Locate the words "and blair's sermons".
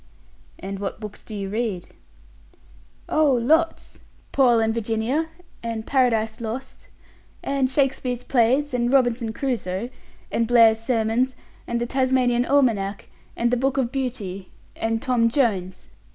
10.31-11.35